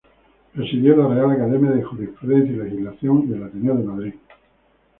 [0.55, 4.13] Presidió la Real Academia de Jurisprudencia y Legislación y el Ateneo de Madrid.